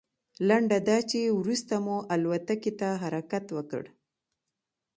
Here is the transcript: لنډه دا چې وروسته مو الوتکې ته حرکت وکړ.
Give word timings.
لنډه 0.47 0.77
دا 0.87 0.97
چې 1.09 1.19
وروسته 1.39 1.73
مو 1.85 1.95
الوتکې 2.13 2.71
ته 2.79 2.89
حرکت 3.01 3.45
وکړ. 3.57 3.83